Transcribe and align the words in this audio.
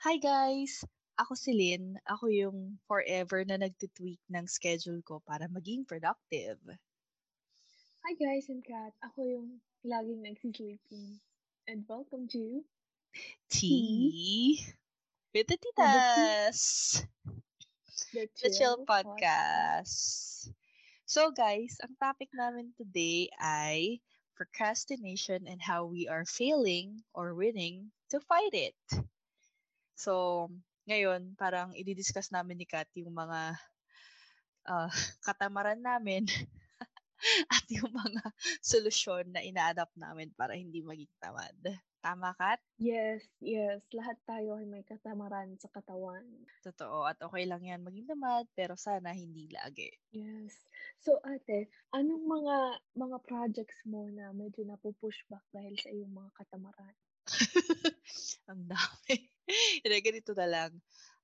Hi 0.00 0.16
guys! 0.16 0.80
Ako 1.20 1.36
si 1.36 1.52
Lynn. 1.52 2.00
Ako 2.08 2.32
yung 2.32 2.80
forever 2.88 3.44
na 3.44 3.60
nagtitweak 3.60 4.16
ng 4.32 4.48
schedule 4.48 5.04
ko 5.04 5.20
para 5.28 5.44
maging 5.44 5.84
productive. 5.84 6.56
Hi 8.08 8.16
guys, 8.16 8.48
I'm 8.48 8.64
Kat. 8.64 8.96
Ako 9.04 9.28
yung 9.28 9.60
laging 9.84 10.24
nagsisleeping. 10.24 11.20
And 11.68 11.84
welcome 11.84 12.24
to 12.32 12.64
Tea 13.52 14.64
with 15.36 15.52
the 15.52 15.60
Titas! 15.60 17.04
the 18.16 18.24
The 18.24 18.48
Chill 18.56 18.56
Chill 18.56 18.76
Podcast. 18.88 20.48
So 21.04 21.28
guys, 21.28 21.76
ang 21.84 22.00
topic 22.00 22.32
namin 22.32 22.72
today 22.72 23.28
ay 23.36 24.00
procrastination 24.32 25.44
and 25.44 25.60
how 25.60 25.84
we 25.84 26.08
are 26.08 26.24
failing 26.24 27.04
or 27.12 27.36
winning 27.36 27.92
to 28.08 28.16
fight 28.24 28.56
it. 28.56 28.80
So, 30.00 30.48
ngayon, 30.88 31.36
parang 31.36 31.76
i-discuss 31.76 32.32
namin 32.32 32.56
ni 32.56 32.64
Kat 32.64 32.88
yung 32.96 33.12
mga 33.12 33.52
ah, 34.64 34.88
katamaran 35.28 35.84
namin 35.84 36.24
at 37.54 37.64
yung 37.68 37.92
mga 37.92 38.32
solusyon 38.64 39.28
na 39.28 39.44
ina-adapt 39.44 39.92
namin 40.00 40.32
para 40.32 40.56
hindi 40.56 40.80
maging 40.80 41.12
tamad. 41.20 41.52
Tama, 42.00 42.32
Kat? 42.32 42.56
Yes, 42.80 43.28
yes. 43.44 43.84
Lahat 43.92 44.16
tayo 44.24 44.56
ay 44.56 44.64
may 44.64 44.80
katamaran 44.88 45.52
sa 45.60 45.68
katawan. 45.68 46.24
Totoo. 46.64 47.04
At 47.04 47.20
okay 47.20 47.44
lang 47.44 47.60
yan 47.60 47.84
maging 47.84 48.08
tamad, 48.08 48.48
pero 48.56 48.72
sana 48.80 49.12
hindi 49.12 49.52
lagi. 49.52 49.92
Yes. 50.16 50.64
So 51.04 51.20
ate, 51.20 51.68
anong 51.92 52.24
mga 52.24 52.56
mga 52.96 53.18
projects 53.28 53.84
mo 53.84 54.08
na 54.08 54.32
medyo 54.32 54.64
napupush 54.64 55.28
back 55.28 55.44
dahil 55.52 55.76
sa 55.76 55.92
iyong 55.92 56.08
mga 56.08 56.32
katamaran? 56.40 56.96
Ang 58.50 58.66
dami. 58.66 59.14
Hindi, 59.82 59.96
ganito 60.02 60.32
na 60.34 60.46
lang. 60.46 60.72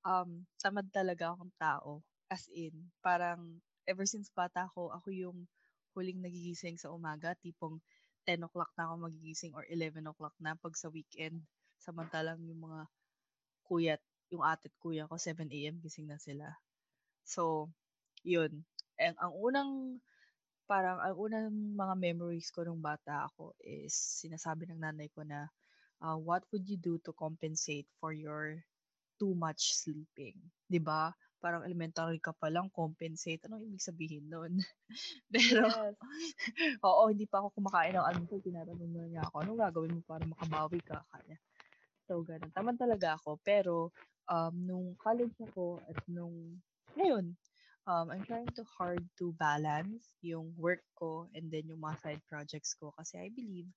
Um, 0.06 0.46
tamad 0.62 0.88
talaga 0.94 1.34
akong 1.34 1.54
tao. 1.58 2.02
As 2.30 2.46
in, 2.50 2.74
parang 3.02 3.58
ever 3.86 4.06
since 4.06 4.30
bata 4.30 4.66
ako, 4.66 4.90
ako 4.94 5.08
yung 5.14 5.38
huling 5.94 6.22
nagigising 6.22 6.78
sa 6.78 6.90
umaga. 6.90 7.34
Tipong 7.38 7.78
10 8.26 8.42
o'clock 8.42 8.70
na 8.74 8.90
ako 8.90 9.06
magigising 9.06 9.54
or 9.54 9.62
11 9.70 10.02
o'clock 10.10 10.34
na 10.42 10.58
pag 10.58 10.74
sa 10.74 10.90
weekend. 10.90 11.42
Samantalang 11.78 12.42
yung 12.42 12.66
mga 12.66 12.80
kuya, 13.66 13.94
yung 14.30 14.42
ate 14.42 14.70
at 14.70 14.76
kuya 14.82 15.06
ko, 15.06 15.14
7 15.18 15.46
a.m. 15.50 15.78
gising 15.78 16.10
na 16.10 16.18
sila. 16.18 16.50
So, 17.22 17.70
yun. 18.26 18.66
Ang, 18.98 19.16
ang 19.18 19.32
unang, 19.34 19.70
parang, 20.66 20.98
ang 20.98 21.14
unang 21.14 21.50
mga 21.78 21.94
memories 21.98 22.50
ko 22.50 22.66
nung 22.66 22.82
bata 22.82 23.30
ako 23.30 23.54
is 23.62 23.94
sinasabi 23.94 24.66
ng 24.66 24.82
nanay 24.82 25.10
ko 25.14 25.22
na, 25.22 25.46
uh, 26.02 26.18
what 26.18 26.44
would 26.52 26.66
you 26.68 26.76
do 26.76 26.98
to 27.04 27.12
compensate 27.16 27.86
for 28.00 28.12
your 28.12 28.60
too 29.16 29.32
much 29.36 29.72
sleeping? 29.76 30.36
'Di 30.68 30.80
ba? 30.82 31.12
Parang 31.40 31.62
elementary 31.62 32.18
ka 32.18 32.32
pa 32.32 32.48
lang, 32.48 32.72
compensate. 32.72 33.44
Anong 33.46 33.68
ibig 33.68 33.84
sabihin 33.84 34.26
nun? 34.26 34.56
Pero, 35.32 35.68
Yes. 35.68 35.94
oo, 36.88 37.02
hindi 37.12 37.28
pa 37.28 37.44
ako 37.44 37.60
kumakain 37.60 37.94
ng 37.94 38.02
almusal. 38.02 38.40
Tinatanong 38.40 38.90
na 38.90 39.04
niya 39.06 39.22
ako, 39.28 39.44
anong 39.44 39.60
gagawin 39.60 39.94
mo 39.94 40.02
para 40.08 40.24
makabawi 40.26 40.80
ka? 40.82 41.04
Kanya. 41.12 41.38
So, 42.08 42.24
ganun. 42.24 42.50
Tamad 42.56 42.80
talaga 42.80 43.20
ako. 43.20 43.36
Pero, 43.44 43.92
um, 44.26 44.54
nung 44.64 44.86
college 44.98 45.36
ako 45.44 45.78
at 45.86 45.98
nung, 46.08 46.58
ngayon, 46.96 47.36
um, 47.86 48.06
I'm 48.10 48.24
trying 48.26 48.50
to 48.58 48.64
hard 48.66 49.06
to 49.22 49.32
balance 49.38 50.10
yung 50.20 50.52
work 50.58 50.82
ko 50.98 51.30
and 51.32 51.48
then 51.48 51.70
yung 51.70 51.80
mga 51.80 52.02
side 52.02 52.22
projects 52.26 52.74
ko 52.74 52.90
kasi 52.98 53.18
I 53.22 53.28
believe 53.30 53.70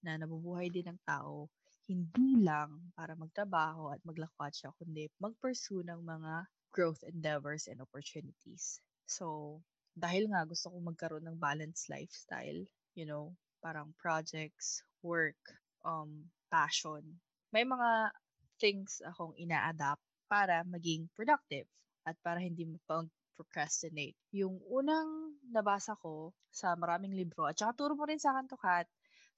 na 0.00 0.16
nabubuhay 0.16 0.72
din 0.72 0.88
ng 0.88 1.00
tao 1.04 1.46
hindi 1.90 2.38
lang 2.38 2.94
para 2.94 3.18
magtrabaho 3.18 3.90
at 3.90 3.98
maglakwatsa, 4.06 4.70
kundi 4.78 5.10
mag-pursue 5.18 5.82
ng 5.82 5.98
mga 6.06 6.46
growth 6.70 7.02
endeavors 7.02 7.66
and 7.66 7.82
opportunities. 7.82 8.78
So, 9.10 9.58
dahil 9.98 10.30
nga 10.30 10.46
gusto 10.46 10.70
ko 10.70 10.78
magkaroon 10.78 11.26
ng 11.26 11.42
balanced 11.42 11.90
lifestyle, 11.90 12.62
you 12.94 13.10
know, 13.10 13.34
parang 13.58 13.90
projects, 13.98 14.86
work, 15.02 15.38
um, 15.82 16.30
passion. 16.46 17.02
May 17.50 17.66
mga 17.66 18.14
things 18.62 19.02
akong 19.02 19.34
ina-adapt 19.34 20.06
para 20.30 20.62
maging 20.62 21.10
productive 21.18 21.66
at 22.06 22.14
para 22.22 22.38
hindi 22.38 22.70
mapag-procrastinate. 22.70 24.14
Yung 24.30 24.62
unang 24.70 25.34
nabasa 25.50 25.98
ko 25.98 26.30
sa 26.54 26.78
maraming 26.78 27.18
libro, 27.18 27.50
at 27.50 27.58
saka 27.58 27.74
turo 27.74 27.98
mo 27.98 28.06
rin 28.06 28.22
sa 28.22 28.30
akin 28.30 28.46
to, 28.46 28.54
Kat, 28.54 28.86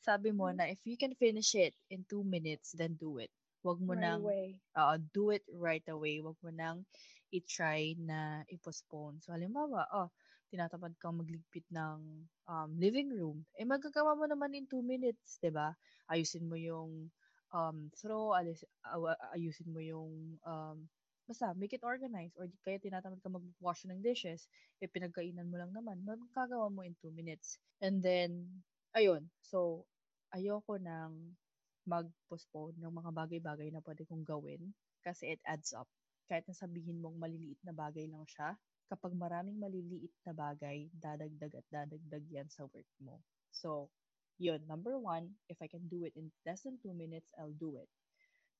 sabi 0.03 0.31
mo 0.35 0.51
Mm. 0.51 0.59
na 0.59 0.67
if 0.69 0.83
you 0.87 0.97
can 0.99 1.15
finish 1.17 1.55
it 1.55 1.75
in 1.91 2.05
two 2.11 2.23
minutes, 2.27 2.75
then 2.77 2.95
do 2.99 3.19
it. 3.23 3.31
Wag 3.63 3.79
mo 3.81 3.95
Right 3.95 3.99
nang, 3.99 4.23
away. 4.23 4.61
uh, 4.77 4.99
do 5.15 5.31
it 5.31 5.45
right 5.55 5.85
away. 5.89 6.21
Wag 6.21 6.37
mo 6.43 6.51
nang 6.53 6.85
i-try 7.33 7.95
na 7.99 8.43
i-postpone. 8.51 9.23
So, 9.23 9.33
halimbawa, 9.33 9.87
oh, 9.95 10.11
tinatamad 10.53 10.99
kang 11.01 11.17
magligpit 11.21 11.65
ng 11.73 12.29
um, 12.49 12.71
living 12.77 13.09
room. 13.15 13.47
Eh, 13.57 13.65
magagawa 13.65 14.13
mo 14.19 14.27
naman 14.29 14.53
in 14.59 14.67
two 14.69 14.83
minutes, 14.85 15.41
di 15.41 15.49
ba? 15.49 15.73
Ayusin 16.13 16.45
mo 16.51 16.57
yung 16.61 17.09
um, 17.55 17.77
throw, 17.97 18.35
alis, 18.37 18.65
awa- 18.85 19.19
ayusin 19.33 19.71
mo 19.73 19.81
yung 19.81 20.37
um, 20.45 20.89
basta 21.29 21.55
make 21.57 21.73
it 21.73 21.85
organized 21.87 22.35
or 22.37 22.51
di 22.51 22.59
kaya 22.67 22.83
tinatamad 22.83 23.23
ka 23.23 23.31
mag-wash 23.31 23.87
ng 23.89 24.03
dishes, 24.03 24.51
eh 24.83 24.91
pinagkainan 24.91 25.49
mo 25.49 25.57
lang 25.57 25.71
naman, 25.73 26.03
magkagawa 26.05 26.69
mo 26.69 26.83
in 26.85 26.95
two 27.01 27.13
minutes. 27.15 27.57
And 27.81 28.03
then, 28.03 28.63
ayun, 28.93 29.31
so, 29.41 29.87
ayoko 30.33 30.81
nang 30.81 31.37
mag-postpone 31.85 32.79
ng 32.79 32.93
mga 32.93 33.11
bagay-bagay 33.11 33.69
na 33.75 33.83
pwede 33.83 34.07
kong 34.07 34.23
gawin 34.23 34.73
kasi 35.03 35.35
it 35.35 35.43
adds 35.45 35.75
up. 35.75 35.91
Kahit 36.31 36.47
na 36.47 36.55
sabihin 36.55 37.03
mong 37.03 37.19
maliliit 37.19 37.59
na 37.67 37.75
bagay 37.75 38.07
lang 38.07 38.23
siya, 38.25 38.55
kapag 38.87 39.13
maraming 39.17 39.59
maliliit 39.59 40.13
na 40.29 40.33
bagay, 40.37 40.87
dadagdag 40.97 41.53
at 41.59 41.67
dadagdag 41.69 42.25
yan 42.31 42.49
sa 42.49 42.69
work 42.71 42.89
mo. 43.03 43.19
So, 43.51 43.91
yun, 44.39 44.63
number 44.69 44.97
one, 44.97 45.33
if 45.51 45.59
I 45.61 45.69
can 45.69 45.89
do 45.91 46.05
it 46.05 46.15
in 46.15 46.31
less 46.47 46.65
than 46.65 46.79
two 46.81 46.95
minutes, 46.95 47.33
I'll 47.37 47.57
do 47.57 47.77
it. 47.81 47.91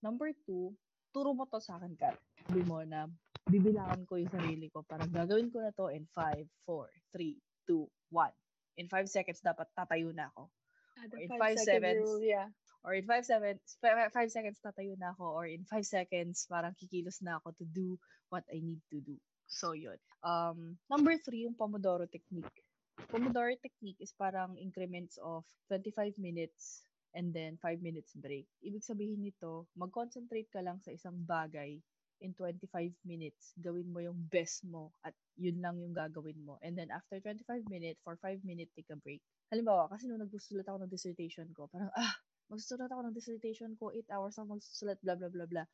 Number 0.03 0.35
two, 0.45 0.75
turo 1.15 1.37
mo 1.37 1.47
to 1.49 1.63
sa 1.63 1.79
akin, 1.79 1.95
Kat. 1.95 2.19
Sabi 2.49 2.65
mo 2.67 2.83
na, 2.83 3.07
bibilangan 3.47 4.03
ko 4.09 4.19
yung 4.19 4.33
sarili 4.33 4.67
ko. 4.73 4.83
Parang 4.83 5.11
gagawin 5.11 5.53
ko 5.53 5.63
na 5.63 5.71
to 5.75 5.93
in 5.95 6.09
5, 6.11 6.43
4, 6.67 6.91
3, 7.15 7.39
2, 7.69 7.87
1. 8.11 8.83
In 8.83 8.87
5 8.89 9.07
seconds, 9.07 9.45
dapat 9.45 9.69
tatayo 9.77 10.11
na 10.11 10.33
ako. 10.35 10.49
Ah, 10.99 11.07
Or 11.13 11.19
in 11.19 11.29
five 11.29 11.41
five 11.41 11.59
second 11.59 11.83
seconds, 11.83 12.01
rule, 12.05 12.23
yeah. 12.23 12.49
or 12.85 12.95
in 12.95 13.07
5 13.07 13.25
seconds, 13.25 13.79
5 13.81 14.31
seconds 14.31 14.59
tatayo 14.59 14.99
na 14.99 15.15
ako, 15.15 15.39
or 15.39 15.47
in 15.47 15.63
5 15.65 15.87
seconds, 15.87 16.47
parang 16.51 16.75
kikilos 16.75 17.23
na 17.23 17.39
ako 17.39 17.55
to 17.55 17.65
do 17.71 17.95
what 18.29 18.43
I 18.51 18.59
need 18.59 18.83
to 18.91 18.99
do. 18.99 19.15
So, 19.47 19.73
yun. 19.73 19.99
Um, 20.27 20.79
number 20.91 21.15
three, 21.21 21.47
yung 21.47 21.55
Pomodoro 21.55 22.11
technique. 22.11 22.65
Pomodoro 23.13 23.55
technique 23.61 24.01
is 24.03 24.11
parang 24.17 24.59
increments 24.59 25.19
of 25.23 25.47
25 25.71 26.19
minutes 26.19 26.83
and 27.15 27.31
then 27.31 27.55
5 27.61 27.85
minutes 27.85 28.17
break. 28.17 28.49
Ibig 28.65 28.83
sabihin 28.83 29.23
nito, 29.23 29.69
mag-concentrate 29.77 30.49
ka 30.51 30.65
lang 30.65 30.81
sa 30.81 30.91
isang 30.91 31.15
bagay 31.23 31.79
in 32.23 32.33
25 32.39 32.95
minutes. 33.05 33.53
Gawin 33.59 33.91
mo 33.91 33.99
yung 33.99 34.17
best 34.31 34.63
mo 34.65 34.95
at 35.03 35.13
yun 35.37 35.59
lang 35.59 35.77
yung 35.83 35.93
gagawin 35.93 36.39
mo. 36.47 36.57
And 36.63 36.79
then 36.79 36.89
after 36.95 37.19
25 37.19 37.67
minutes, 37.69 37.99
for 38.07 38.15
5 38.23 38.41
minutes, 38.47 38.73
take 38.79 38.89
a 38.95 38.99
break. 38.99 39.21
Halimbawa, 39.51 39.91
kasi 39.91 40.07
nung 40.09 40.23
nagsusulat 40.23 40.65
ako 40.65 40.79
ng 40.87 40.93
dissertation 40.93 41.51
ko, 41.53 41.67
parang, 41.69 41.91
ah, 41.99 42.15
magsusulat 42.49 42.89
ako 42.89 43.01
ng 43.11 43.17
dissertation 43.17 43.75
ko, 43.77 43.91
8 43.91 44.09
hours 44.15 44.39
ako 44.39 44.57
magsusulat, 44.57 44.99
blah, 45.03 45.19
blah, 45.19 45.31
blah, 45.33 45.49
blah. 45.51 45.67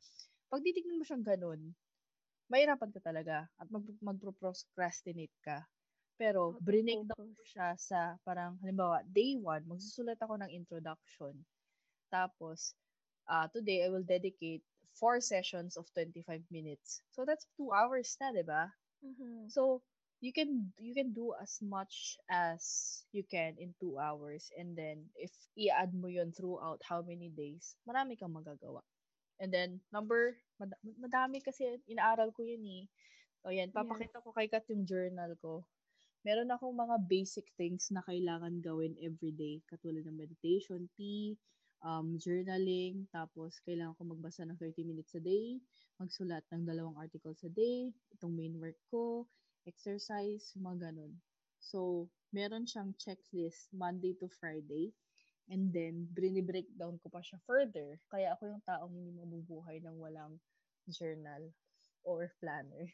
Pag 0.49 0.65
titignan 0.65 0.97
mo 0.99 1.05
siyang 1.05 1.23
ganun, 1.23 1.71
mahirapan 2.49 2.89
ka 2.91 2.99
talaga 2.99 3.45
at 3.61 3.67
mag- 3.69 4.01
mag-procrastinate 4.01 5.35
ka. 5.45 5.63
Pero, 6.19 6.57
of 6.57 6.63
brinake 6.65 7.05
down 7.07 7.31
ko 7.31 7.43
siya 7.47 7.77
sa 7.79 8.19
parang, 8.27 8.59
halimbawa, 8.59 9.05
day 9.07 9.37
1, 9.39 9.63
magsusulat 9.69 10.19
ako 10.19 10.35
ng 10.41 10.51
introduction. 10.51 11.37
Tapos, 12.11 12.75
uh, 13.29 13.47
today, 13.53 13.85
I 13.85 13.89
will 13.89 14.03
dedicate 14.03 14.63
4 14.97 15.21
sessions 15.21 15.77
of 15.77 15.87
25 15.93 16.43
minutes. 16.51 17.01
So, 17.13 17.25
that's 17.25 17.47
2 17.57 17.71
hours 17.71 18.17
na, 18.19 18.33
di 18.33 18.43
ba? 18.43 18.73
Mhm. 19.05 19.49
So, 19.51 19.81
you 20.19 20.33
can 20.35 20.73
you 20.77 20.91
can 20.93 21.13
do 21.15 21.31
as 21.39 21.61
much 21.63 22.19
as 22.27 22.61
you 23.15 23.23
can 23.23 23.55
in 23.55 23.71
2 23.79 23.95
hours 23.95 24.51
and 24.59 24.75
then 24.75 25.07
if 25.15 25.31
i-add 25.55 25.95
mo 25.95 26.11
yon 26.11 26.35
throughout 26.35 26.83
how 26.83 26.99
many 27.01 27.31
days, 27.31 27.75
marami 27.87 28.19
kang 28.19 28.35
magagawa. 28.35 28.83
And 29.39 29.51
then 29.53 29.79
number 29.91 30.37
mad- 30.59 30.79
madami 30.99 31.39
kasi 31.43 31.79
inaaral 31.87 32.31
ko 32.35 32.43
yun 32.43 32.63
eh. 32.67 32.83
O 33.47 33.51
yan, 33.55 33.71
papakita 33.71 34.19
ko 34.23 34.31
kay 34.35 34.47
Kat 34.51 34.67
yung 34.71 34.83
journal 34.87 35.35
ko. 35.39 35.63
Meron 36.27 36.51
akong 36.51 36.75
mga 36.75 36.97
basic 37.07 37.47
things 37.55 37.87
na 37.95 38.03
kailangan 38.03 38.59
gawin 38.63 38.95
every 38.99 39.31
day, 39.31 39.63
katulad 39.71 40.03
ng 40.07 40.19
meditation, 40.19 40.87
tea, 40.99 41.35
um, 41.83 42.19
journaling, 42.19 43.07
tapos 43.11 43.59
kailangan 43.63 43.95
ko 43.95 44.03
magbasa 44.07 44.43
ng 44.43 44.57
30 44.57 44.83
minutes 44.83 45.15
a 45.15 45.21
day, 45.23 45.59
magsulat 45.99 46.43
ng 46.51 46.63
dalawang 46.67 46.95
articles 46.99 47.43
a 47.43 47.51
day, 47.51 47.91
itong 48.15 48.35
main 48.35 48.55
work 48.59 48.77
ko, 48.91 49.27
exercise, 49.67 50.55
mga 50.55 50.91
ganun. 50.91 51.13
So, 51.59 52.07
meron 52.31 52.63
siyang 52.63 52.95
checklist 52.95 53.67
Monday 53.75 54.15
to 54.19 54.31
Friday. 54.39 54.95
And 55.49 55.73
then, 55.73 56.07
brini-breakdown 56.13 57.01
ko 57.01 57.07
pa 57.09 57.19
siya 57.25 57.41
further. 57.43 57.99
Kaya 58.07 58.37
ako 58.37 58.53
yung 58.53 58.63
taong 58.63 58.93
hindi 58.93 59.11
mabubuhay 59.17 59.81
ng 59.83 59.97
walang 59.97 60.37
journal 60.87 61.51
or 62.05 62.31
planner. 62.39 62.87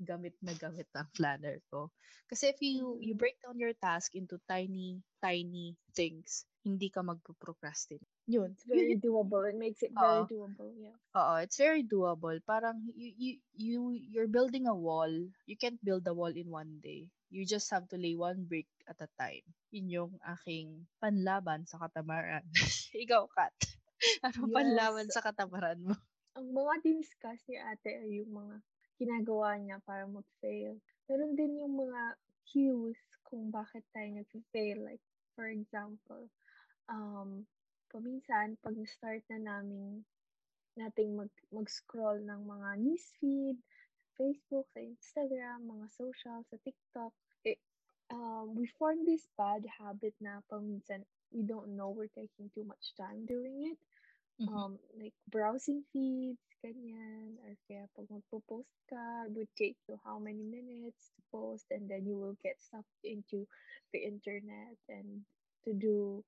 Gamit 0.00 0.32
na 0.40 0.56
gamit 0.56 0.88
ang 0.96 1.12
planner 1.12 1.60
ko. 1.68 1.92
Kasi 2.24 2.56
if 2.56 2.58
you 2.64 2.96
you 3.04 3.12
break 3.12 3.36
down 3.44 3.60
your 3.60 3.76
task 3.76 4.16
into 4.16 4.40
tiny, 4.48 5.04
tiny 5.20 5.76
things, 5.92 6.48
hindi 6.64 6.88
ka 6.88 7.04
magpo-procrastinate. 7.04 8.08
Yun. 8.24 8.56
It's 8.56 8.64
very 8.64 8.96
doable. 8.96 9.44
It 9.44 9.60
makes 9.60 9.84
it 9.84 9.92
very 9.92 10.24
Oo. 10.24 10.28
doable. 10.28 10.72
Yeah. 10.76 10.96
Oo, 11.16 11.34
it's 11.42 11.58
very 11.58 11.82
doable. 11.82 12.38
Parang 12.46 12.80
you, 12.94 13.12
you, 13.16 13.32
you, 13.52 13.80
you're 13.92 14.30
building 14.30 14.70
a 14.70 14.76
wall. 14.76 15.10
You 15.44 15.56
can't 15.58 15.80
build 15.84 16.06
a 16.06 16.14
wall 16.14 16.32
in 16.32 16.48
one 16.48 16.78
day. 16.80 17.10
You 17.28 17.44
just 17.44 17.68
have 17.74 17.88
to 17.90 17.98
lay 17.98 18.14
one 18.14 18.46
brick 18.46 18.70
at 18.88 19.02
a 19.02 19.10
time. 19.18 19.44
Yun 19.74 19.88
yung 19.90 20.12
aking 20.22 20.86
panlaban 21.02 21.66
sa 21.66 21.82
katamaran. 21.82 22.46
Ikaw, 23.04 23.26
Kat. 23.30 23.54
Ano 24.24 24.48
panlaban 24.48 25.10
Yes. 25.10 25.14
sa 25.14 25.20
katamaran 25.20 25.82
mo? 25.84 25.92
Ang 26.38 26.54
mga 26.56 26.72
diniscuss 26.86 27.42
ni 27.50 27.58
ate 27.58 28.00
ay 28.00 28.22
yung 28.22 28.32
mga 28.32 28.54
ginagawa 29.00 29.56
niya 29.56 29.80
para 29.88 30.04
mag-fail. 30.04 30.76
Meron 31.08 31.32
din 31.32 31.64
yung 31.64 31.74
mga 31.80 32.20
cues 32.44 33.00
kung 33.24 33.48
bakit 33.48 33.80
tayo 33.96 34.12
nag-fail. 34.12 34.78
Like, 34.84 35.02
for 35.32 35.48
example, 35.48 36.28
um, 36.92 37.48
paminsan, 37.88 38.60
pag 38.60 38.76
na-start 38.76 39.24
na 39.32 39.40
namin 39.40 40.04
nating 40.76 41.16
mag, 41.16 41.32
mag-scroll 41.48 42.20
ng 42.20 42.44
mga 42.44 42.68
newsfeed, 42.84 43.56
Facebook, 44.20 44.68
sa 44.76 44.84
Instagram, 44.84 45.64
mga 45.64 45.86
social, 45.96 46.44
sa 46.44 46.56
TikTok, 46.60 47.16
eh, 47.48 47.56
um, 48.12 48.52
we 48.52 48.68
form 48.76 49.08
this 49.08 49.24
bad 49.34 49.64
habit 49.80 50.12
na 50.20 50.44
paminsan 50.52 51.08
we 51.32 51.42
don't 51.42 51.68
know 51.76 51.90
we're 51.90 52.10
taking 52.10 52.50
too 52.54 52.64
much 52.66 52.92
time 52.98 53.24
doing 53.26 53.70
it. 53.70 53.78
Mhm. 54.40 54.48
Um, 54.54 54.78
like 54.98 55.14
browsing 55.28 55.84
feeds, 55.92 56.40
ganyan, 56.64 57.36
or 57.44 57.54
kaya 57.68 57.86
pag 57.94 58.08
magpo-post 58.08 58.72
ka, 58.88 59.24
it 59.28 59.32
would 59.36 59.52
take 59.56 59.76
you 59.88 60.00
how 60.04 60.18
many 60.18 60.42
minutes 60.42 61.12
to 61.14 61.20
post 61.30 61.66
and 61.70 61.88
then 61.88 62.06
you 62.08 62.16
will 62.16 62.36
get 62.42 62.56
sucked 62.60 63.04
into 63.04 63.46
the 63.92 64.00
internet 64.00 64.76
and 64.88 65.24
to 65.64 65.72
do 65.76 66.24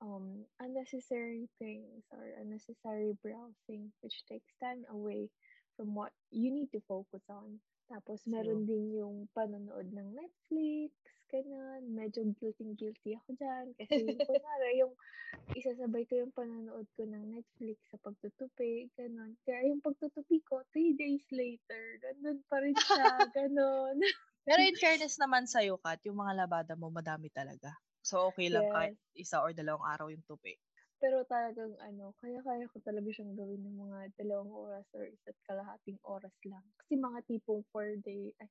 um, 0.00 0.46
unnecessary 0.60 1.48
things 1.58 2.04
or 2.12 2.22
unnecessary 2.38 3.12
browsing 3.22 3.92
which 4.00 4.24
takes 4.30 4.54
time 4.62 4.84
away 4.90 5.28
from 5.76 5.94
what 5.94 6.10
you 6.32 6.50
need 6.50 6.72
to 6.72 6.80
focus 6.88 7.22
on. 7.28 7.60
Tapos 7.86 8.26
meron 8.26 8.66
din 8.66 8.98
yung 8.98 9.30
panonood 9.30 9.86
ng 9.94 10.08
Netflix, 10.18 10.90
ganun. 11.30 11.86
Medyo 11.94 12.34
guilty-guilty 12.34 13.14
ako 13.14 13.30
dyan. 13.38 13.66
Kasi 13.78 14.02
yung 14.02 14.18
kunwari, 14.26 14.70
yung 14.82 14.94
isasabay 15.54 16.02
ko 16.10 16.18
yung 16.18 16.34
panonood 16.34 16.86
ko 16.98 17.06
ng 17.06 17.38
Netflix 17.38 17.78
sa 17.86 17.98
pagtutupi, 18.02 18.90
ganun. 18.98 19.38
Kaya 19.46 19.70
yung 19.70 19.78
pagtutupi 19.78 20.42
ko, 20.42 20.66
three 20.74 20.98
days 20.98 21.22
later, 21.30 21.82
ganun 22.02 22.42
pa 22.50 22.58
rin 22.58 22.74
siya, 22.74 23.06
ganun. 23.38 24.02
Pero 24.42 24.60
in 24.66 24.78
fairness 24.78 25.18
naman 25.22 25.46
sa'yo, 25.46 25.78
Kat, 25.78 26.02
yung 26.06 26.18
mga 26.18 26.46
labada 26.46 26.74
mo, 26.74 26.90
madami 26.90 27.30
talaga. 27.30 27.70
So, 28.02 28.30
okay 28.30 28.46
lang 28.50 28.70
kahit 28.70 28.94
yes. 29.14 29.30
isa 29.30 29.42
or 29.42 29.50
dalawang 29.50 29.82
araw 29.82 30.06
yung 30.10 30.22
tupi. 30.26 30.54
Pero 31.02 31.20
talagang 31.28 31.76
ano, 31.76 32.16
kaya-kaya 32.24 32.64
ko 32.72 32.80
talaga 32.80 33.08
siyang 33.12 33.36
gawin 33.36 33.60
ng 33.68 33.76
mga 33.84 33.98
dalawang 34.16 34.48
oras 34.48 34.88
or 34.96 35.04
isa't 35.04 35.36
kalahating 35.44 36.00
oras 36.08 36.32
lang. 36.48 36.64
Kasi 36.80 36.96
mga 36.96 37.20
tipong 37.28 37.60
4 37.68 38.00
day, 38.00 38.32
ay, 38.40 38.48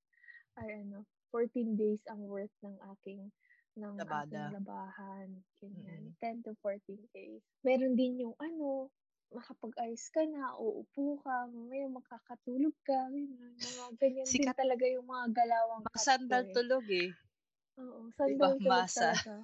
ay 0.62 0.70
ano, 0.86 1.06
14 1.34 1.74
days 1.80 2.06
ang 2.10 2.26
worth 2.30 2.54
ng 2.66 2.78
aking 2.98 3.34
ng 3.78 3.98
Labada. 3.98 4.46
aking 4.46 4.54
labahan. 4.54 5.42
Ganyan. 5.62 6.04
Mm. 6.04 6.16
10 6.22 6.44
to 6.46 6.54
14 6.62 7.10
days. 7.16 7.42
Meron 7.66 7.98
din 7.98 8.22
yung 8.22 8.36
ano, 8.42 8.92
makapag-ayos 9.34 10.06
ka 10.14 10.24
na, 10.30 10.54
uupo 10.60 11.18
ka, 11.26 11.50
mamaya 11.50 11.90
makakatulog 11.90 12.76
ka, 12.86 13.10
ganyan. 13.14 13.58
Mga 13.62 13.86
ganyan 14.02 14.32
din 14.38 14.52
Sikat. 14.52 14.58
talaga 14.58 14.86
yung 14.90 15.08
mga 15.10 15.34
galawang 15.34 15.88
Mga 15.94 16.00
sandal 16.06 16.44
eh. 16.44 16.56
tulog 16.56 16.86
eh. 16.90 17.10
Oo, 17.78 18.08
sandal 18.16 18.56
tulog 18.64 18.88
Masa. 18.88 18.96
talaga. 18.96 19.44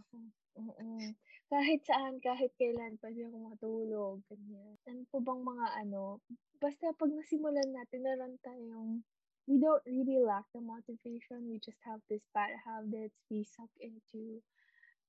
Oo. 0.56 1.12
Kahit 1.52 1.84
saan, 1.84 2.24
kahit 2.24 2.56
kailan, 2.56 2.96
pwede 3.04 3.28
ako 3.28 3.38
matulog, 3.52 4.24
ganyan. 4.32 4.80
Ano 4.88 5.04
po 5.12 5.20
bang 5.20 5.44
mga 5.44 5.68
ano, 5.84 6.24
basta 6.64 6.96
pag 6.96 7.12
nasimulan 7.12 7.76
natin, 7.76 8.08
meron 8.08 8.40
tayong, 8.40 9.04
we 9.52 9.60
don't 9.60 9.84
really 9.84 10.16
lack 10.24 10.48
the 10.56 10.64
motivation, 10.64 11.52
we 11.52 11.60
just 11.60 11.84
have 11.84 12.00
this 12.08 12.24
bad 12.32 12.56
habits 12.64 13.20
we 13.28 13.44
suck 13.44 13.68
into. 13.84 14.40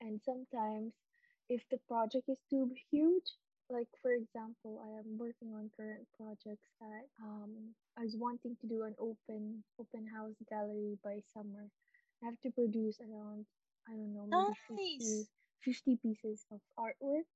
And 0.02 0.18
sometimes, 0.26 0.98
if 1.46 1.62
the 1.70 1.78
project 1.86 2.26
is 2.26 2.42
too 2.50 2.74
huge, 2.90 3.38
like 3.70 3.86
for 4.02 4.10
example, 4.10 4.82
I 4.82 4.98
am 4.98 5.14
working 5.22 5.54
on 5.54 5.70
current 5.78 6.10
projects 6.18 6.66
that 6.82 7.06
um, 7.22 7.70
I 7.94 8.02
was 8.02 8.18
wanting 8.18 8.58
to 8.60 8.66
do 8.66 8.82
an 8.82 8.98
open 8.98 9.62
open 9.78 10.10
house 10.10 10.34
gallery 10.50 10.98
by 11.06 11.22
summer. 11.30 11.70
I 12.18 12.26
have 12.26 12.40
to 12.42 12.50
produce 12.50 12.98
around 12.98 13.46
I 13.86 13.94
don't 13.94 14.14
know 14.14 14.26
maybe 14.26 14.58
50, 14.66 14.74
Nice. 14.74 15.30
50 15.30 15.41
pieces 15.62 16.44
of 16.50 16.60
artwork, 16.78 17.28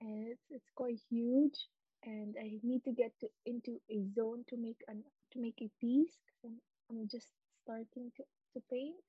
and 0.00 0.28
it's 0.28 0.46
it's 0.50 0.70
quite 0.74 0.98
huge. 1.10 1.68
And 2.04 2.36
I 2.36 2.60
need 2.62 2.84
to 2.84 2.92
get 2.92 3.12
to 3.20 3.28
into 3.46 3.80
a 3.90 4.04
zone 4.14 4.44
to 4.48 4.56
make 4.56 4.80
an 4.88 5.02
to 5.32 5.40
make 5.40 5.58
a 5.62 5.70
piece. 5.80 6.12
I'm, 6.44 6.60
I'm 6.90 7.08
just 7.08 7.28
starting 7.62 8.12
to 8.16 8.22
to 8.54 8.60
paint. 8.70 9.00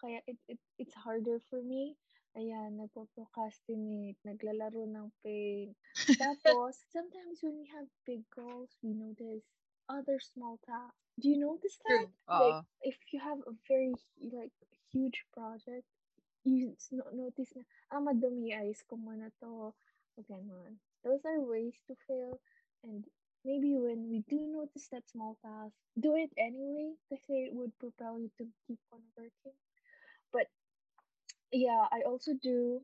Kaya 0.00 0.20
it, 0.26 0.36
it 0.48 0.58
it's 0.78 0.94
harder 0.94 1.38
for 1.50 1.62
me. 1.62 1.96
Ayan, 2.32 2.80
nagpo-procrastinate, 2.80 4.16
naglalaro 4.24 4.88
ng 4.88 5.12
paint. 5.20 5.76
Tapos, 6.16 6.80
sometimes 6.88 7.44
when 7.44 7.60
we 7.60 7.68
have 7.68 7.84
big 8.08 8.24
goals, 8.32 8.72
we 8.80 8.96
notice 8.96 9.44
other 9.84 10.16
small 10.16 10.56
tasks. 10.64 10.96
Do 11.20 11.28
you 11.28 11.36
notice 11.36 11.76
that? 11.84 12.08
True. 12.08 12.08
Like, 12.24 12.64
uh-uh. 12.64 12.88
if 12.88 12.96
you 13.12 13.20
have 13.20 13.36
a 13.44 13.52
very, 13.68 13.92
like, 14.32 14.56
huge 14.88 15.28
project, 15.36 15.84
you 16.44 16.76
notice 17.12 17.52
na, 17.56 17.62
ah, 17.90 18.00
madumi, 18.00 18.54
ayos 18.54 18.82
ko 18.88 18.96
muna 18.96 19.30
to. 19.40 19.74
O 20.18 20.20
ganun. 20.28 20.76
Those 21.04 21.24
are 21.24 21.40
ways 21.40 21.76
to 21.88 21.94
fail. 22.06 22.38
And 22.84 23.04
maybe 23.44 23.74
when 23.78 24.10
we 24.10 24.20
do 24.28 24.38
notice 24.46 24.88
that 24.92 25.08
small 25.08 25.36
task, 25.42 25.74
do 25.98 26.16
it 26.16 26.30
anyway 26.38 26.94
kasi 27.08 27.48
it 27.48 27.52
would 27.54 27.72
propel 27.78 28.18
you 28.18 28.30
to 28.38 28.46
keep 28.66 28.80
on 28.92 29.00
working. 29.16 29.56
But 30.32 30.46
yeah, 31.52 31.86
I 31.92 32.02
also 32.06 32.32
do 32.42 32.82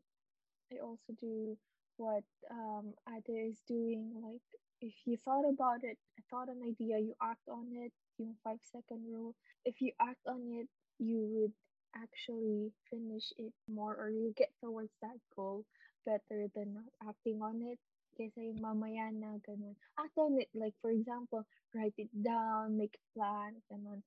I 0.73 0.79
also 0.79 1.13
do 1.21 1.57
what 1.97 2.25
um 2.51 2.95
Ade 3.09 3.51
is 3.51 3.61
doing. 3.67 4.13
Like 4.23 4.45
if 4.81 4.95
you 5.07 5.17
thought 5.25 5.49
about 5.49 5.83
it, 5.83 5.99
I 6.19 6.23
thought 6.31 6.49
an 6.49 6.63
idea, 6.63 6.99
you 6.99 7.15
act 7.23 7.49
on 7.49 7.67
it, 7.73 7.93
yung 8.19 8.37
five 8.45 8.61
second 8.63 9.05
rule. 9.09 9.35
If 9.65 9.81
you 9.81 9.93
act 10.01 10.23
on 10.27 10.43
it, 10.61 10.69
you 10.99 11.23
would 11.33 11.53
actually 11.95 12.73
finish 12.91 13.33
it 13.37 13.53
more 13.69 13.97
or 13.97 14.11
you 14.11 14.35
get 14.37 14.51
towards 14.61 14.93
that 15.03 15.19
goal 15.35 15.65
better 16.05 16.49
than 16.55 16.75
not 16.75 16.91
acting 17.09 17.41
on 17.43 17.61
it. 17.63 17.79
Kaysa 18.19 18.43
yung 18.43 18.59
mamaya 18.59 19.13
na 19.15 19.39
ganun. 19.45 19.77
Act 20.01 20.17
on 20.19 20.41
it. 20.41 20.51
Like 20.57 20.75
for 20.83 20.91
example, 20.91 21.47
write 21.71 21.95
it 22.01 22.11
down, 22.11 22.75
make 22.77 22.97
a 22.97 23.05
plan, 23.15 23.61
ganun. 23.71 24.03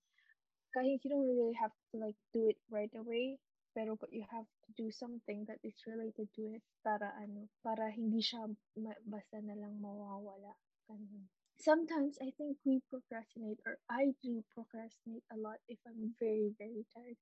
Kahit 0.76 1.04
you 1.04 1.10
don't 1.12 1.28
really 1.28 1.56
have 1.56 1.72
to 1.92 2.00
like 2.00 2.18
do 2.34 2.48
it 2.48 2.60
right 2.72 2.92
away, 2.96 3.40
pero 3.72 3.96
but 3.96 4.12
you 4.12 4.24
have 4.28 4.48
to 4.68 4.70
do 4.76 4.92
something 4.92 5.48
that 5.48 5.60
is 5.64 5.76
related 5.88 6.28
to 6.36 6.42
it 6.52 6.64
para 6.84 7.12
ano, 7.20 7.48
para 7.64 7.88
hindi 7.92 8.20
siya 8.20 8.52
ma- 8.80 9.04
basta 9.08 9.40
na 9.40 9.56
lang 9.56 9.80
mawawala. 9.80 10.56
Ganun. 10.88 11.28
Sometimes 11.62 12.18
I 12.18 12.34
think 12.42 12.58
we 12.66 12.82
procrastinate 12.90 13.62
or 13.70 13.78
I 13.86 14.18
do 14.26 14.42
procrastinate 14.50 15.24
a 15.30 15.38
lot 15.38 15.62
if 15.70 15.78
I'm 15.86 16.18
very, 16.18 16.52
very 16.58 16.84
tired. 16.90 17.20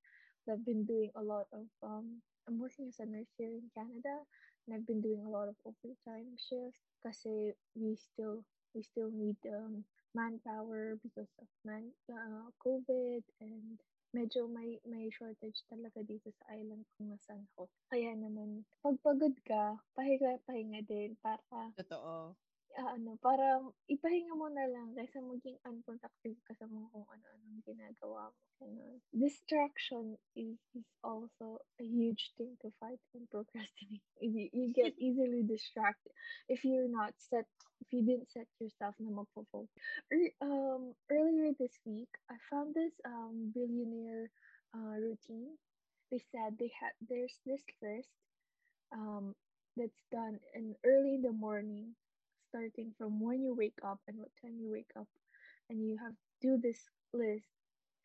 I've 0.49 0.65
been 0.65 0.85
doing 0.85 1.11
a 1.15 1.21
lot 1.21 1.47
of 1.53 1.65
um 1.83 2.21
I'm 2.47 2.59
working 2.59 2.89
as 2.89 2.99
a 2.99 3.05
nurse 3.05 3.29
here 3.37 3.53
in 3.53 3.69
Canada 3.77 4.25
and 4.65 4.75
I've 4.75 4.87
been 4.87 5.01
doing 5.01 5.21
a 5.25 5.29
lot 5.29 5.47
of 5.47 5.55
overtime 5.65 6.33
shifts 6.37 6.81
kasi 7.05 7.53
we 7.77 7.95
still 7.95 8.43
we 8.73 8.81
still 8.81 9.13
need 9.13 9.37
um 9.47 9.85
manpower 10.17 10.97
because 11.05 11.29
of 11.37 11.47
man 11.61 11.93
uh, 12.09 12.49
COVID 12.65 13.21
and 13.41 13.77
medyo 14.09 14.49
may 14.49 14.81
may 14.89 15.13
shortage 15.13 15.61
talaga 15.69 16.01
dito 16.01 16.33
sa 16.33 16.57
island 16.57 16.81
kung 16.97 17.13
nasaan 17.13 17.45
ako. 17.53 17.69
Kaya 17.93 18.17
naman, 18.17 18.65
pag 18.81 18.97
pagod 19.05 19.37
ka, 19.45 19.77
pahinga-pahinga 19.93 20.81
din 20.89 21.13
para 21.21 21.69
Totoo. 21.77 22.33
Ah, 22.79 22.95
ano, 22.95 23.19
para 23.19 23.59
ipahinga 23.91 24.33
mo 24.39 24.47
na 24.47 24.63
lang 24.71 24.95
kaysa 24.95 25.19
maging 25.19 25.59
unproductive 25.67 26.39
ka 26.47 26.55
sa 26.55 26.65
mga 26.65 26.87
kung 26.95 27.07
ano-anong 27.11 27.59
ginagawa 27.67 28.31
mo. 28.31 28.39
Ganun. 28.63 28.97
Distraction 29.11 30.15
is, 30.35 30.55
is 30.75 30.87
also 31.03 31.59
a 31.79 31.85
huge 31.85 32.31
thing 32.39 32.55
to 32.63 32.71
fight 32.79 32.99
and 33.15 33.27
procrastinate. 33.27 34.03
You, 34.19 34.51
you 34.51 34.75
get 34.75 34.95
easily 34.99 35.43
distracted 35.47 36.11
if 36.51 36.63
you're 36.63 36.91
not 36.91 37.15
set, 37.17 37.47
if 37.79 37.87
you 37.91 38.03
didn't 38.03 38.31
set 38.31 38.47
yourself 38.59 38.95
na 38.99 39.11
magpo-focus. 39.11 39.71
Er, 40.11 40.27
um, 40.43 40.91
earlier 41.07 41.55
this 41.55 41.75
week, 41.87 42.11
I 42.27 42.35
found 42.51 42.75
this 42.75 42.91
um, 43.07 43.51
billionaire 43.55 44.27
uh, 44.75 44.99
routine. 44.99 45.55
They 46.11 46.19
said 46.31 46.59
they 46.59 46.71
had 46.75 46.91
there's 46.99 47.37
this 47.45 47.63
list 47.79 48.11
um, 48.91 49.35
that's 49.77 50.03
done 50.11 50.39
in 50.53 50.75
early 50.83 51.15
in 51.15 51.21
the 51.21 51.31
morning, 51.31 51.95
starting 52.49 52.93
from 52.97 53.19
when 53.21 53.41
you 53.43 53.53
wake 53.55 53.79
up 53.83 53.99
and 54.07 54.17
what 54.19 54.31
time 54.41 54.57
you 54.59 54.71
wake 54.71 54.91
up. 54.97 55.07
and 55.69 55.87
you 55.87 55.97
have 55.97 56.13
do 56.41 56.57
this 56.57 56.89
list. 57.13 57.47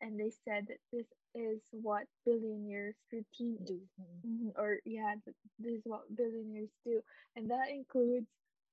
And 0.01 0.19
they 0.19 0.31
said 0.45 0.67
that 0.67 0.79
this 0.91 1.07
is 1.33 1.61
what 1.71 2.05
billionaires 2.25 2.95
routine 3.11 3.57
Do. 3.65 3.81
Mhm, 4.25 4.53
or 4.57 4.79
yeah 4.85 5.15
this 5.59 5.73
is 5.73 5.81
what 5.85 6.13
billionaires 6.15 6.71
do. 6.85 7.01
And 7.35 7.49
that 7.49 7.69
includes 7.69 8.27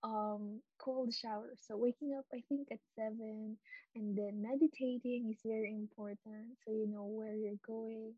um 0.05 0.61
cold 0.79 1.15
shower 1.15 1.55
so 1.61 1.77
waking 1.77 2.13
up 2.19 2.27
i 2.35 2.43
think 2.49 2.67
at 2.73 2.81
seven 2.97 3.57
and 3.95 4.17
then 4.19 4.43
meditating 4.43 5.31
is 5.31 5.41
very 5.45 5.75
important. 5.75 6.59
So 6.65 6.73
you 6.73 6.87
know 6.87 7.05
where 7.05 7.35
you're 7.35 7.63
going 7.67 8.15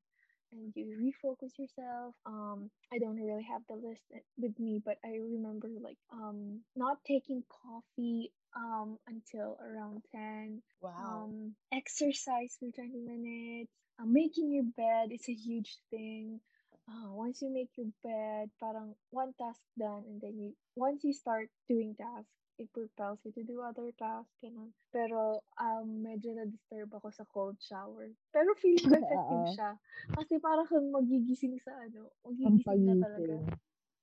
and 0.55 0.73
you 0.77 0.87
refocus 1.05 1.59
yourself. 1.59 2.15
Um 2.27 2.71
i 2.93 2.99
don't 2.99 3.17
really 3.21 3.43
have 3.45 3.63
the 3.69 3.75
list 3.77 4.03
with 4.39 4.59
me 4.59 4.81
but 4.85 4.99
i 5.05 5.11
remember 5.19 5.69
like 5.83 5.99
um 6.13 6.61
not 6.77 6.99
taking 7.05 7.43
coffee 7.63 8.33
um 8.57 8.99
until 9.09 9.59
around 9.61 10.03
10 10.13 10.63
Wow. 10.81 11.35
um 11.35 11.55
exercise 11.73 12.57
for 12.61 12.71
20 12.71 13.01
minutes. 13.01 13.71
Uh, 14.01 14.07
making 14.07 14.51
your 14.53 14.65
bed 14.77 15.11
is 15.13 15.29
a 15.29 15.35
huge 15.35 15.79
thing. 15.91 16.41
Uh, 16.89 17.13
once 17.13 17.41
you 17.43 17.51
make 17.51 17.71
your 17.77 17.89
bed 18.03 18.51
parang 18.61 18.95
one 19.11 19.33
task 19.41 19.61
done 19.79 20.05
and 20.09 20.21
then 20.21 20.39
you 20.39 20.55
once 20.77 21.03
you 21.05 21.13
start 21.13 21.49
doing 21.69 21.95
tasks 21.97 22.31
it 22.59 22.71
propels 22.73 23.19
you 23.25 23.33
to 23.35 23.43
do 23.43 23.61
other 23.61 23.91
tasks 23.99 24.35
ganun. 24.43 24.71
pero 24.95 25.43
um 25.59 25.87
medyo 26.03 26.35
na-disturb 26.35 26.91
ako 26.95 27.09
sa 27.11 27.25
cold 27.31 27.59
shower 27.59 28.11
pero 28.31 28.55
feeling 28.59 28.87
ko 28.87 28.95
effective 29.03 29.47
Oo. 29.47 29.55
siya 29.55 29.71
kasi 30.15 30.39
parang 30.39 30.67
kang 30.71 30.89
magigising 30.95 31.59
sa 31.63 31.75
ano 31.83 32.15
magigising 32.23 32.87
na 32.87 32.95
talaga 33.03 33.37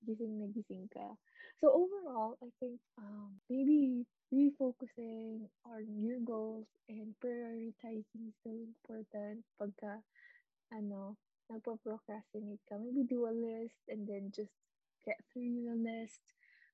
gising 0.01 0.41
na 0.41 0.49
gising 0.49 0.89
ka. 0.89 1.13
So 1.61 1.69
overall, 1.69 2.33
I 2.41 2.49
think 2.57 2.81
um, 2.97 3.37
maybe 3.49 4.05
refocusing 4.33 5.45
on 5.65 5.83
your 6.01 6.17
goals 6.25 6.65
and 6.89 7.13
prioritizing 7.21 8.33
is 8.33 8.37
so 8.41 8.49
important 8.49 9.45
pagka 9.61 10.01
ano, 10.73 11.17
nagpo-procrastinate 11.53 12.63
ka. 12.65 12.81
Maybe 12.81 13.05
do 13.05 13.29
a 13.29 13.33
list 13.33 13.77
and 13.85 14.07
then 14.09 14.33
just 14.33 14.55
get 15.05 15.21
through 15.29 15.69
the 15.69 15.77
list. 15.77 16.21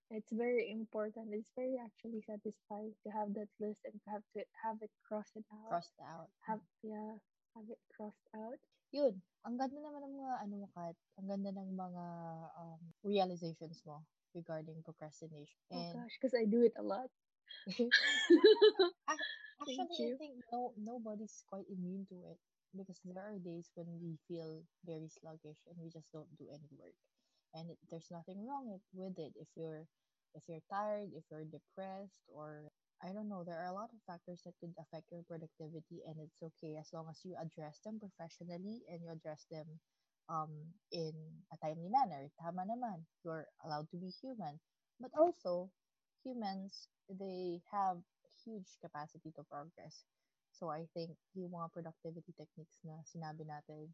It's 0.09 0.31
very 0.31 0.71
important. 0.71 1.35
It's 1.35 1.51
very 1.51 1.75
actually 1.83 2.23
satisfying 2.23 2.95
to 3.03 3.09
have 3.11 3.35
that 3.35 3.51
list 3.59 3.83
and 3.83 3.95
to 3.99 4.07
have 4.07 4.23
to 4.35 4.39
have 4.63 4.79
it 4.79 4.91
crossed 5.03 5.35
it 5.35 5.43
out. 5.51 5.67
Crossed 5.67 5.99
out. 5.99 6.31
Have 6.47 6.63
yeah, 6.79 7.19
have 7.55 7.67
it 7.67 7.81
crossed 7.91 8.27
out. 8.31 8.59
Yun. 8.95 9.19
Ang 9.43 9.59
ganda 9.59 9.75
naman 9.83 10.07
ng 10.07 10.15
mga, 10.15 10.35
ano 10.47 10.53
mo, 10.63 10.67
Kat, 10.71 10.95
ang 11.19 11.27
ganda 11.27 11.51
ng 11.51 11.69
mga 11.75 12.05
um, 12.55 12.81
realizations 13.03 13.83
mo 13.83 13.99
regarding 14.31 14.79
procrastination. 14.79 15.59
Oh 15.71 15.75
And 15.75 15.99
gosh, 15.99 16.15
because 16.15 16.35
I 16.35 16.47
do 16.47 16.63
it 16.63 16.75
a 16.79 16.83
lot. 16.83 17.11
Actually, 19.11 20.15
I 20.15 20.15
think 20.15 20.39
no 20.55 20.71
nobody's 20.79 21.43
quite 21.51 21.67
immune 21.67 22.07
to 22.07 22.15
it 22.31 22.39
because 22.71 22.99
there 23.03 23.19
are 23.19 23.35
days 23.39 23.67
when 23.75 23.87
we 23.99 24.15
feel 24.27 24.63
very 24.87 25.11
sluggish 25.11 25.59
and 25.67 25.75
we 25.79 25.91
just 25.91 26.07
don't 26.15 26.31
do 26.39 26.47
any 26.47 26.71
work. 26.79 26.95
And 27.57 27.73
it, 27.73 27.79
there's 27.89 28.11
nothing 28.13 28.45
wrong 28.45 28.69
with, 28.69 29.17
it 29.17 29.33
if 29.35 29.49
you're 29.57 29.89
if 30.37 30.45
you're 30.47 30.61
tired, 30.69 31.09
if 31.17 31.25
you're 31.31 31.49
depressed, 31.49 32.21
or 32.29 32.69
I 33.01 33.09
don't 33.13 33.29
know. 33.29 33.43
There 33.43 33.57
are 33.57 33.73
a 33.73 33.73
lot 33.73 33.89
of 33.89 33.99
factors 34.05 34.41
that 34.45 34.53
could 34.61 34.75
affect 34.77 35.09
your 35.11 35.23
productivity, 35.25 36.05
and 36.05 36.21
it's 36.21 36.41
okay 36.43 36.77
as 36.77 36.93
long 36.93 37.07
as 37.09 37.25
you 37.25 37.33
address 37.41 37.81
them 37.81 37.97
professionally 37.99 38.85
and 38.91 39.01
you 39.01 39.09
address 39.09 39.47
them 39.49 39.65
um 40.29 40.51
in 40.91 41.13
a 41.53 41.57
timely 41.57 41.89
manner. 41.89 42.29
Tama 42.37 42.67
naman. 42.69 43.07
You're 43.25 43.47
allowed 43.65 43.89
to 43.91 43.97
be 43.97 44.13
human, 44.21 44.59
but 45.01 45.11
also 45.17 45.71
humans 46.23 46.89
they 47.09 47.63
have 47.71 47.97
huge 48.45 48.77
capacity 48.83 49.31
to 49.35 49.43
progress. 49.49 50.05
So 50.51 50.69
I 50.69 50.85
think 50.93 51.17
yung 51.33 51.53
mga 51.53 51.73
productivity 51.73 52.33
techniques 52.33 52.81
na 52.85 53.01
sinabi 53.05 53.45
natin 53.45 53.93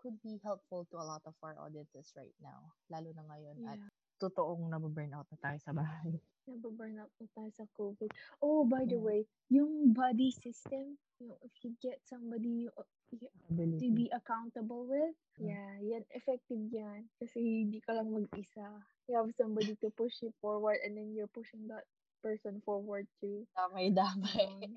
could 0.00 0.16
be 0.24 0.40
helpful 0.40 0.88
to 0.88 0.96
a 0.96 1.04
lot 1.04 1.22
of 1.24 1.36
our 1.44 1.54
audiences 1.60 2.10
right 2.16 2.34
now. 2.40 2.72
Lalo 2.88 3.12
na 3.12 3.22
ngayon 3.28 3.56
at 3.68 3.78
Yeah. 3.78 3.90
totoong 4.18 4.68
nababurnout 4.68 5.28
na 5.28 5.38
tayo 5.38 5.58
sa 5.60 5.72
bahay. 5.72 6.16
Nababurn 6.48 6.98
out 6.98 7.12
na 7.20 7.26
tayo 7.30 7.50
sa 7.54 7.64
COVID. 7.76 8.10
Oh, 8.42 8.64
by 8.64 8.82
the 8.84 8.96
Yeah. 8.96 9.04
way, 9.04 9.20
yung 9.48 9.92
body 9.92 10.32
system, 10.32 10.96
yung 11.20 11.36
if 11.44 11.52
you 11.62 11.76
get 11.78 12.00
somebody 12.04 12.66
you, 12.66 12.72
you- 13.12 13.32
to 13.80 13.88
be 13.92 14.08
accountable 14.10 14.88
with, 14.88 15.14
Mm. 15.38 15.46
yeah, 15.46 15.72
yan, 15.80 16.04
effective 16.12 16.60
yan. 16.68 17.08
Kasi 17.16 17.64
hindi 17.64 17.80
ka 17.80 17.92
lang 17.96 18.08
mag-isa. 18.10 18.66
You 19.08 19.16
have 19.20 19.30
somebody 19.36 19.72
to 19.80 19.88
push 19.94 20.20
you 20.20 20.32
forward 20.40 20.80
and 20.84 20.96
then 20.96 21.12
you're 21.12 21.30
pushing 21.32 21.68
that 21.68 21.84
person 22.20 22.60
forward 22.62 23.08
too. 23.20 23.48
Damay-damay. 23.56 24.76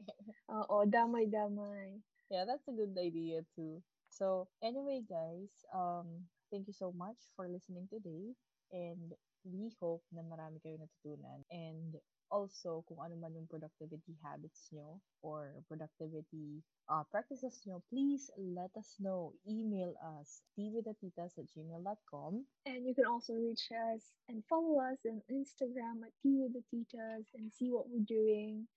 Oo, 0.51 0.87
damay-damay. 0.87 1.99
yeah, 2.31 2.47
that's 2.47 2.63
a 2.67 2.73
good 2.73 2.95
idea 2.97 3.43
too. 3.53 3.83
So, 4.13 4.47
anyway, 4.61 5.01
guys, 5.09 5.49
um, 5.73 6.29
thank 6.51 6.67
you 6.67 6.73
so 6.73 6.93
much 6.93 7.17
for 7.35 7.49
listening 7.49 7.89
today. 7.89 8.37
And 8.71 9.13
we 9.41 9.73
hope 9.81 10.05
na 10.13 10.21
marami 10.21 10.61
kayo 10.61 10.77
natutunan. 10.77 11.41
And 11.49 11.97
also, 12.29 12.85
kung 12.85 13.01
ano 13.01 13.17
man 13.17 13.33
yung 13.33 13.49
productivity 13.49 14.13
habits 14.21 14.69
nyo 14.73 15.01
or 15.25 15.57
productivity 15.65 16.61
uh, 16.89 17.01
practices 17.09 17.61
nyo, 17.65 17.81
please 17.89 18.29
let 18.37 18.69
us 18.77 18.97
know. 19.01 19.33
Email 19.49 19.93
us, 20.17 20.45
tvthetitas 20.57 21.37
at 21.37 21.49
gmail.com. 21.49 22.45
And 22.69 22.85
you 22.85 22.93
can 22.93 23.09
also 23.09 23.33
reach 23.33 23.65
us 23.73 24.13
and 24.29 24.45
follow 24.45 24.77
us 24.81 25.01
on 25.09 25.25
Instagram 25.29 26.05
at 26.05 26.13
Tea 26.21 26.37
with 26.37 26.53
the 26.53 26.65
Titas 26.69 27.29
and 27.33 27.49
see 27.49 27.73
what 27.73 27.89
we're 27.89 28.05
doing. 28.05 28.69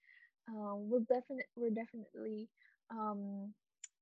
Um, 0.49 0.89
we'll 0.89 1.05
definitely 1.09 1.49
we're 1.57 1.77
definitely 1.77 2.49
um, 2.89 3.53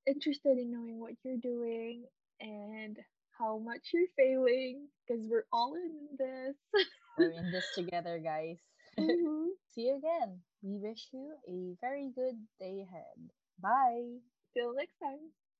interested 0.06 0.58
in 0.58 0.72
knowing 0.72 1.00
what 1.00 1.14
you're 1.24 1.38
doing 1.38 2.04
and 2.40 2.98
how 3.38 3.58
much 3.58 3.90
you're 3.92 4.08
failing 4.16 4.88
because 5.06 5.24
we're 5.28 5.46
all 5.52 5.74
in 5.74 6.16
this. 6.18 6.56
We're 7.18 7.30
in 7.30 7.50
this 7.52 7.66
together, 7.74 8.18
guys. 8.18 8.58
Mhm. 8.98 9.48
See 9.74 9.82
you 9.88 9.96
again. 9.96 10.40
We 10.62 10.78
wish 10.78 11.08
you 11.12 11.34
a 11.48 11.76
very 11.80 12.10
good 12.14 12.36
day 12.60 12.82
ahead. 12.86 13.30
Bye. 13.60 14.18
Till 14.54 14.74
next 14.74 14.98
time. 15.02 15.18